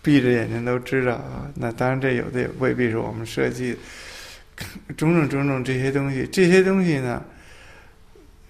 [0.00, 1.50] 闭着眼睛都知道啊。
[1.52, 3.76] 那当然，这有的也未必是我们设计，
[4.96, 7.22] 种种种种这些东西，这些东西呢，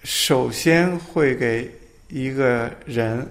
[0.03, 1.69] 首先会给
[2.09, 3.27] 一个人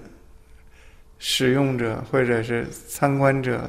[1.19, 3.67] 使用者或者是参观者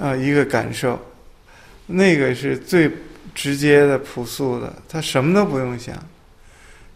[0.00, 1.00] 啊一个感受，
[1.86, 2.90] 那个是最。
[3.34, 5.94] 直接的、朴素的，他什么都不用想，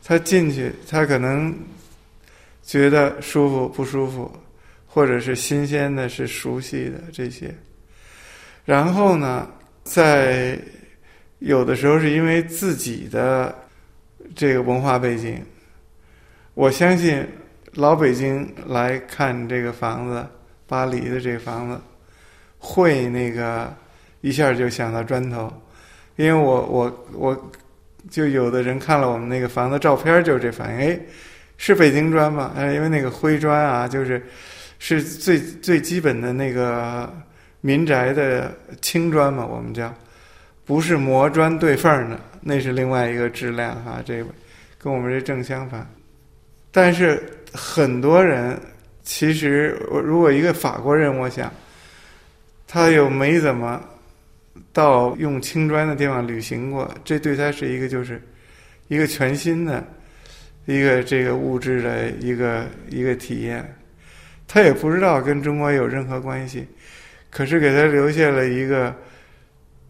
[0.02, 1.54] 他进去，他可能
[2.62, 4.32] 觉得舒服不舒服，
[4.86, 7.54] 或者是新鲜的、是熟悉的这些。
[8.64, 9.46] 然后呢，
[9.84, 10.58] 在
[11.40, 13.54] 有的时候是因为自己的
[14.34, 15.44] 这个文化背景，
[16.54, 17.22] 我相信
[17.74, 20.26] 老北京来看这个房子，
[20.66, 21.78] 巴黎的这个房子，
[22.60, 23.74] 会那个
[24.20, 25.52] 一下就想到砖头。
[26.16, 27.50] 因为我我我，
[28.10, 31.00] 就有的人看了我们那个房子照片，就是这反应，哎，
[31.56, 32.52] 是北京砖吗？
[32.54, 34.22] 哎，因为那个灰砖啊，就是
[34.78, 37.10] 是最最基本的那个
[37.62, 39.90] 民宅的青砖嘛，我们叫，
[40.66, 44.26] 不是磨砖对缝的，那是另外一个质量哈，这个
[44.78, 45.88] 跟我们这正相反。
[46.70, 48.60] 但是很多人
[49.02, 51.50] 其实，如果一个法国人，我想，
[52.70, 53.84] 他又没怎么。
[54.72, 58.22] 到用青砖的地方旅行过，这对他是一个就是
[58.86, 59.82] 一个全新的
[60.66, 63.64] 一个这个物质的一个一个体验。
[64.46, 66.68] 他也不知道跟中国有任何关系，
[67.30, 68.94] 可是给他留下了一个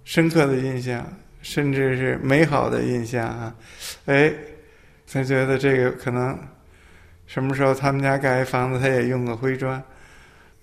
[0.04, 1.06] 深刻的印象，
[1.42, 3.54] 甚至是美好的印象啊！
[4.06, 4.32] 哎，
[5.10, 6.38] 他觉得这个可能
[7.26, 9.82] 什么时候他们家盖房子，他也用个灰砖，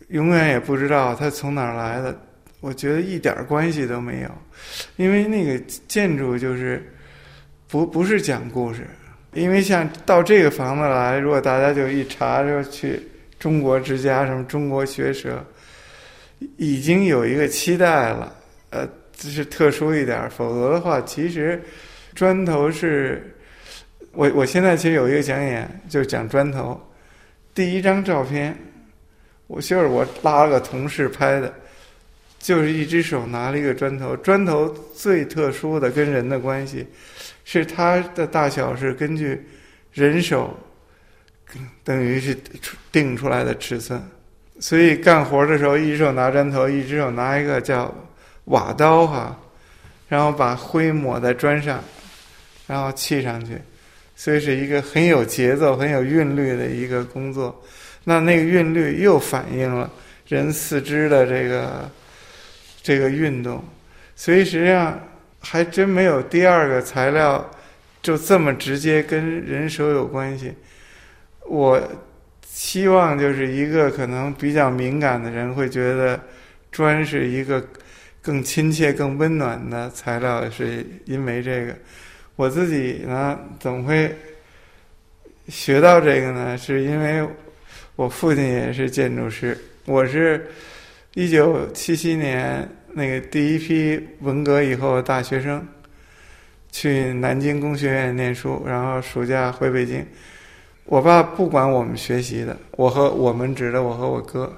[0.10, 2.18] 永远也不知道他从哪儿来的。
[2.60, 4.30] 我觉得一点关系都没有，
[4.96, 6.84] 因为那个建筑就是
[7.68, 8.88] 不不是讲故事。
[9.34, 13.00] 因为像到这个房子来，如果大家就一查就去
[13.38, 15.46] 中国之家什么中国学舌，
[16.58, 18.34] 已经有一个期待了。
[18.72, 21.62] 呃，这是特殊一点，否则的话，其实
[22.16, 23.34] 砖头是。
[24.14, 26.82] 我我现在其实有一个讲演，就讲砖头。
[27.54, 28.58] 第一张照片，
[29.48, 31.54] 我就是我拉了个同事拍的。
[32.40, 36.86] 就是一只手拿了一个砖头，砖头最特殊的跟人的关系，
[37.44, 39.44] 是它的大小是根据
[39.92, 40.56] 人手，
[41.84, 42.38] 等于是
[42.92, 44.02] 定出来的尺寸。
[44.60, 47.94] 所以干活的时候，一只手拿砖头，一只手拿一个叫
[48.46, 49.38] 瓦刀哈，
[50.08, 51.84] 然后把灰抹在砖上，
[52.68, 53.58] 然后砌上去，
[54.16, 57.64] 所以是一个很有节奏、很有韵律的一个工作。
[58.08, 59.92] 那那个韵律又反映了
[60.28, 61.92] 人四肢的这个。
[62.84, 63.62] 这个运动，
[64.16, 64.98] 所以实际上
[65.42, 67.46] 还真没有第二个材料
[68.02, 70.54] 就这么直接跟人手有关系。
[71.46, 71.82] 我
[72.46, 76.18] 希望就是一个可能比较敏感的人会觉得
[76.72, 77.62] 砖是一个
[78.22, 81.76] 更亲切、更温暖的材料，是因为这个。
[82.38, 84.16] 我自己呢，怎么会
[85.50, 86.58] 学到这个呢？
[86.58, 87.28] 是因为
[87.98, 90.48] 我父亲也是建筑师，我是。
[91.16, 95.68] 一九七七年，那个第一批文革以后的大学生
[96.72, 100.06] 去南京工学院念书，然后暑假回北京。
[100.86, 104.54] 我爸不管我们学习的，我和我们指的我和我哥，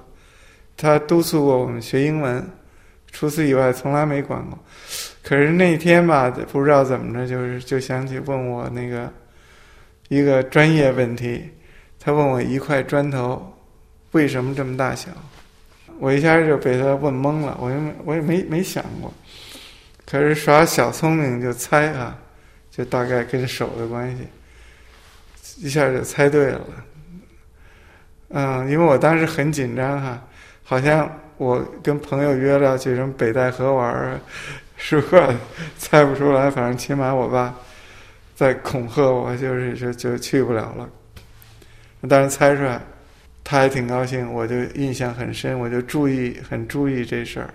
[0.76, 2.46] 他督促过我们学英文，
[3.10, 4.60] 除此以外从来没管过。
[5.24, 9.10] 可是那天吧，不知道怎么着，就是就想起问我那个
[10.10, 11.50] 一个专业问题，
[12.00, 13.54] 他问我一块砖头
[14.12, 15.12] 为什么这么大小。
[16.00, 19.14] 我一下就被他问懵了，我也没我也没没想过，
[20.06, 22.18] 可是耍小聪明就猜啊，
[22.72, 26.62] 就大概跟手的关系，一下就猜对了。
[28.30, 30.26] 嗯，因为我当时很紧张哈，
[30.64, 34.18] 好像我跟朋友约了去什么北戴河玩儿，
[34.78, 35.36] 是吧？
[35.78, 37.54] 猜不出来，反正起码我爸
[38.36, 40.90] 在恐吓我，就是就就去不了了。
[42.08, 42.82] 当然猜出来。
[43.42, 47.50] 他还挺高兴，我就印象很深，我就注意很注意这事儿，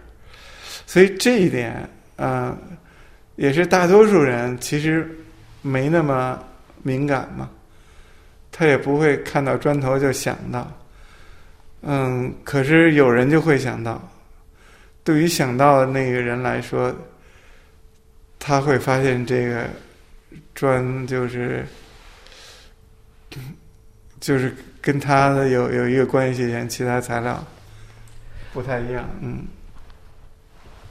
[0.87, 2.57] 所以这一点啊，
[3.37, 5.09] 也是大多数人其实
[5.63, 6.43] 没那么
[6.83, 7.49] 敏感嘛，
[8.51, 10.69] 他也不会看到砖头就想到。
[11.83, 14.03] 嗯，可是有人就会想到，
[15.05, 16.93] 对于想到的那个人来说，
[18.41, 19.69] 他会发现这个
[20.57, 21.65] 砖就是
[24.25, 27.47] 就是跟他的有有一个关系，跟其他材料
[28.55, 29.07] 不太一样。
[29.21, 29.45] 嗯，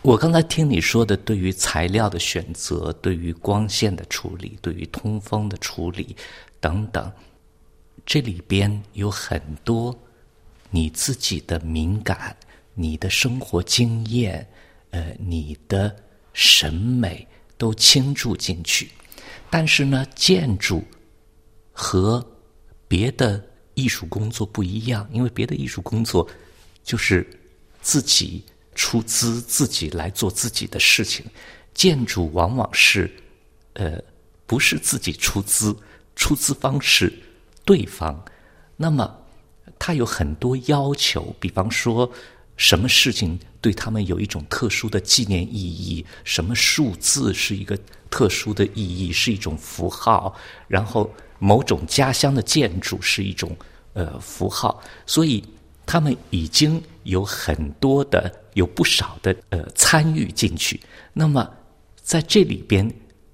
[0.03, 6.15] 我刚才听你说的，对于材料的选择，对于光线的处理，对于通风的处理
[6.59, 7.11] 等等，
[8.05, 9.97] 这里边有很多。
[10.69, 12.37] 你自己的敏感，
[12.75, 14.47] 你的生活经验，
[14.91, 15.95] 呃，你的
[16.33, 17.27] 审美
[17.57, 18.91] 都倾注进去。
[19.49, 20.83] 但是呢，建筑
[21.71, 22.23] 和
[22.93, 26.29] 别的艺术工作不一样，因为别的艺术工作
[26.83, 27.27] 就是
[27.81, 28.43] 自己
[28.75, 31.25] 出资，自己来做自己的事情。
[31.73, 33.11] 建筑往往是
[33.73, 33.99] 呃，
[34.45, 35.75] 不是自己出资，
[36.15, 37.11] 出资方是
[37.65, 38.23] 对方。
[38.77, 39.19] 那么。
[39.79, 42.09] 他有很多要求，比方说，
[42.55, 46.05] 什么事情对他们有一种特殊的纪念意义？
[46.23, 47.77] 什么数字是一个
[48.09, 50.33] 特殊的意义，是一种符号？
[50.69, 51.11] 然后，
[51.43, 53.55] 某种家乡的建筑是一种
[53.93, 54.81] 呃符号。
[55.05, 55.43] 所以，
[55.85, 60.79] 他们已经有很多的、有不少的呃参与进去。
[61.11, 61.49] 那么，
[62.01, 62.89] 在这里边，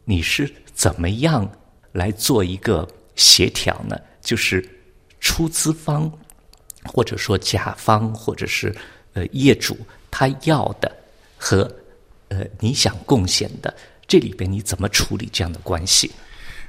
[0.05, 1.49] 你是怎么样
[1.91, 3.95] 来做一个协调呢？
[4.21, 4.67] 就是
[5.19, 6.11] 出资方。
[6.85, 8.73] 或者说甲方或者是
[9.11, 9.77] 呃业主
[10.09, 10.89] 他要的
[11.37, 11.69] 和
[12.29, 13.71] 呃你想贡献的
[14.07, 16.09] 这里边你怎么处理这样的关系？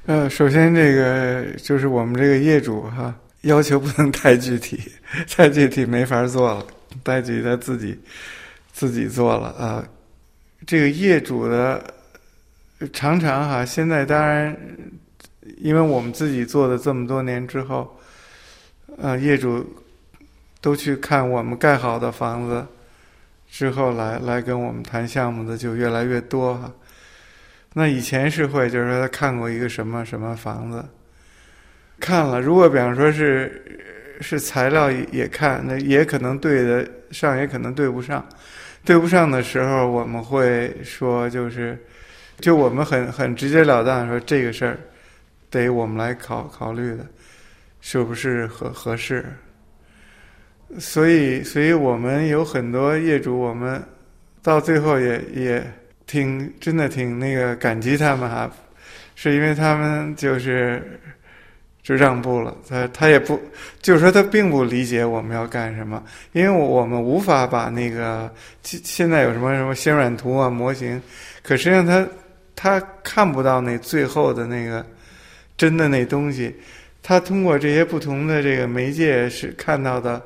[0.06, 4.80] 呃，首先这个就是我们这个业主哈要求不能太具体，
[5.30, 6.66] 太具体没法做了，
[7.04, 7.98] 太具体他自己
[8.72, 9.86] 自己做了啊。
[10.66, 11.82] 这个业主的
[12.92, 14.56] 常常哈现在当然
[15.58, 17.98] 因为我们自己做的这么多年之后，
[18.98, 19.66] 呃业主。
[20.62, 22.66] 都去看我们盖好的房子，
[23.50, 26.70] 之后来来跟我们谈项目的就越来越多哈。
[27.72, 30.84] 那以前是会，就是说他看过一个什么什么房子，
[32.00, 33.78] 看了，如果比方说是
[34.20, 38.24] 是材料也看，那也可能对得上，也可能对不上。
[38.84, 41.78] 对不上的时候，我们会说，就是
[42.40, 44.78] 就我们很很直截了当说这个事儿，
[45.50, 47.06] 得我们来考考虑的，
[47.80, 49.24] 是不是合合适。
[50.78, 53.82] 所以，所以我们有很多业主，我们
[54.42, 55.72] 到最后也也
[56.10, 58.50] 挺真的挺那个感激他们哈，
[59.14, 60.98] 是因为他们就是
[61.84, 63.40] 就让步了，他他也不
[63.80, 66.02] 就是说他并不理解我们要干什么，
[66.32, 68.28] 因为我们无法把那个
[68.64, 71.00] 现现在有什么什么先软图啊模型，
[71.44, 72.04] 可实际上他
[72.56, 74.84] 他看不到那最后的那个
[75.56, 76.52] 真的那东西，
[77.02, 80.20] 他通过这些不同的这个媒介是看到的。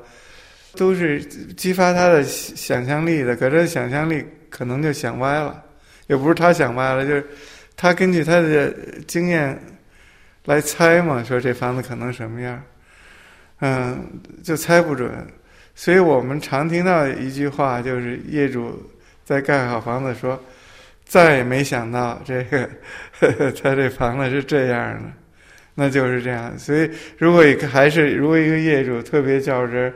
[0.77, 1.23] 都是
[1.55, 5.63] 激发他的想象力的，可这想象力可能就想歪了，
[6.07, 7.25] 也不是他想歪了，就是
[7.75, 8.73] 他根据他的
[9.07, 9.59] 经验
[10.45, 12.61] 来猜嘛，说这房子可能什么样，
[13.61, 14.07] 嗯，
[14.43, 15.11] 就猜不准。
[15.73, 18.81] 所以我们常听到一句话，就是业主
[19.23, 20.41] 在盖好房子说，
[21.05, 22.69] 再也没想到这个
[23.19, 25.11] 呵呵 他这房子是这样的，
[25.73, 26.57] 那就是这样。
[26.57, 29.93] 所以如果一个还是如果一个业主特别较真儿。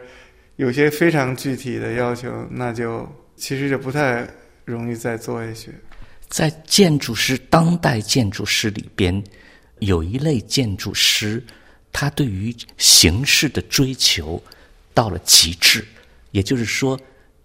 [0.60, 3.08] 有些非常具体的要求，那就
[3.38, 4.28] 其实就不太
[4.66, 5.72] 容易再做下去。
[6.30, 9.22] 在建筑师、当代建筑师里边，
[9.80, 11.44] 有一类建筑师，
[11.92, 14.42] 他对于形式的追求
[14.94, 15.86] 到了极致，
[16.32, 16.98] 也就是说，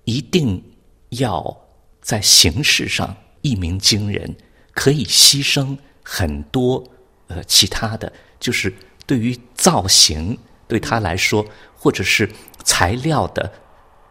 [0.04, 0.62] 一定
[1.08, 1.56] 要
[2.00, 4.36] 在形式上一鸣惊人，
[4.72, 6.84] 可以牺牲很多
[7.26, 8.72] 呃其他的，就是
[9.06, 12.30] 对于造型对他来说，或者是。
[12.66, 13.52] 材料的，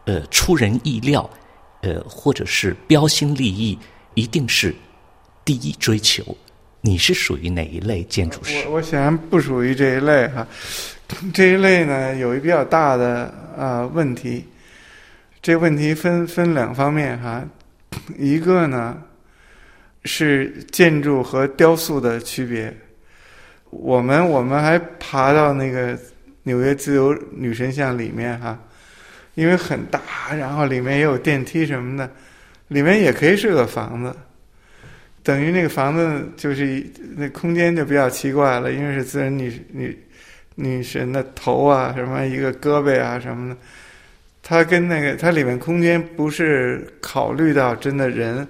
[0.04, 1.28] 呃，出人意料，
[1.80, 3.76] 呃，或者是标新立异，
[4.14, 4.74] 一定是
[5.44, 6.36] 第一追求。
[6.80, 8.64] 你是属于哪一类建筑师？
[8.66, 10.46] 我我显然不属于这一类哈。
[11.32, 14.44] 这一类呢，有一比较大的啊问题。
[15.42, 17.44] 这问题分分两方面哈。
[18.18, 18.96] 一个呢
[20.04, 22.74] 是建筑和雕塑的区别。
[23.70, 25.98] 我们我们还爬到那个。
[26.46, 28.58] 纽约自由女神像里面哈，
[29.34, 29.98] 因为很大，
[30.38, 32.10] 然后里面也有电梯什么的，
[32.68, 34.14] 里面也可以是个房子，
[35.22, 36.84] 等于那个房子就是
[37.16, 39.98] 那空间就比较奇怪了，因为是自然女女
[40.54, 43.60] 女神的头啊，什么一个胳膊啊什么的，
[44.42, 48.46] 它跟那个它里面空间不是考虑到真的人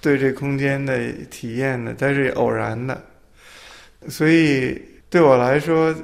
[0.00, 3.00] 对这空间的体验的，它是偶然的。
[4.08, 4.80] 所以
[5.10, 5.94] 对我来说，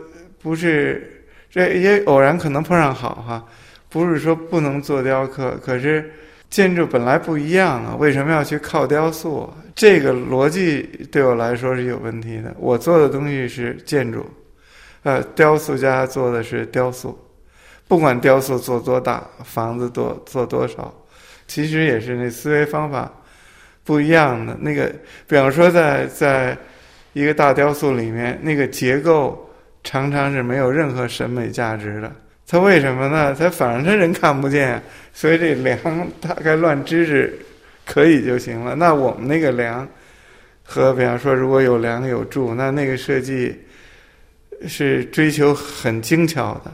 [0.40, 3.46] 不是这也偶然可能碰上好哈，
[3.88, 6.10] 不是说不能做雕刻，可是
[6.52, 9.50] 建筑本来不一样啊，为什么要去靠雕塑？
[9.74, 12.54] 这个逻辑对我来说是有问题的。
[12.58, 14.22] 我做的东西是建筑，
[15.02, 17.18] 呃，雕塑家做的是雕塑，
[17.88, 20.92] 不管雕塑做多大，房子多做多少，
[21.46, 23.10] 其实也是那思维方法
[23.82, 24.54] 不一样的。
[24.60, 24.92] 那个，
[25.26, 26.54] 比方说在在
[27.14, 29.50] 一个大雕塑里面，那个结构
[29.82, 32.12] 常常是没有任何审美价值的。
[32.52, 33.34] 它为什么呢？
[33.34, 34.82] 他反正他人看不见，
[35.14, 35.78] 所以这梁
[36.20, 37.38] 大概乱支支。
[37.84, 38.76] 可以就行了。
[38.76, 39.86] 那我们那个梁，
[40.62, 43.58] 和比方说如果有梁有柱，那那个设计
[44.68, 46.72] 是追求很精巧的，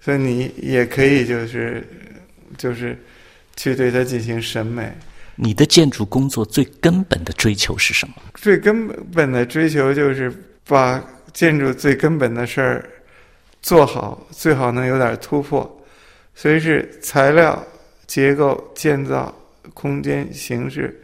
[0.00, 1.84] 所以你也可以就是
[2.56, 2.96] 就是
[3.56, 4.92] 去对它进行审美。
[5.34, 8.14] 你的建筑工作最根本的追求是什么？
[8.34, 10.32] 最根本的追求就是
[10.64, 12.88] 把建筑最根本的事儿
[13.62, 15.80] 做好，最好能有点突破，
[16.34, 17.62] 所以是材料、
[18.06, 19.34] 结构、建造。
[19.74, 21.00] 空间形式，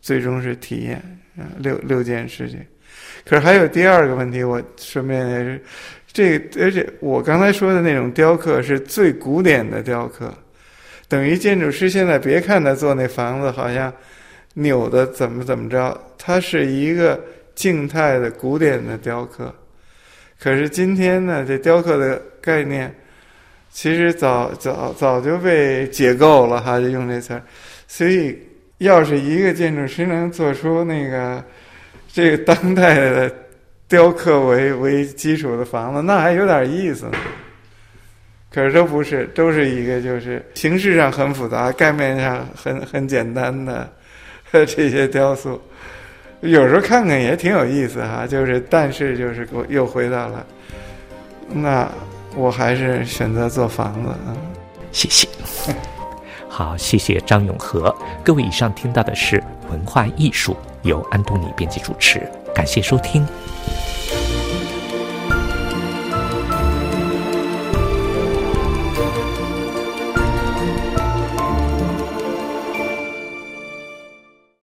[0.00, 0.96] 最终是体验
[1.36, 2.64] 啊，六六件事情。
[3.26, 5.62] 可是还有第二个问题，我顺便也是，
[6.12, 10.32] 这个而且我刚才说的那种雕刻是最古典的雕刻，
[11.08, 13.92] 等于建筑师现在别看他做那房子好像
[14.54, 17.22] 扭的怎么怎么着，它是一个
[17.54, 19.54] 静态的古典的雕刻。
[20.42, 22.94] 可是今天呢，这雕刻的概念
[23.70, 27.42] 其实早早早就被解构了哈，就用这词儿。
[27.86, 28.38] 所以，
[28.78, 31.44] 要是一个建筑师能做出那个
[32.12, 33.32] 这个当代的
[33.86, 37.12] 雕刻为为基础的房子，那还有点意思呢。
[38.52, 43.92] 可是都不是，都是一个就是形式上很复杂，概念上很很简单的
[44.50, 45.60] 这些雕塑。
[46.40, 50.46] 有时候看看也挺有意思哈，就是但是就是我又回到了，
[51.48, 51.86] 那
[52.34, 54.32] 我还是选择做房子啊。
[54.92, 55.28] 谢谢。
[56.48, 57.94] 好，谢谢张永和。
[58.24, 63.26] 各位，以上听到的是文化艺术，由安东尼编辑主持，感谢收听。